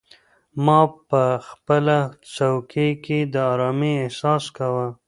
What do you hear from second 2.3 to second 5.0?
څوکۍ کې د ارامۍ احساس کاوه.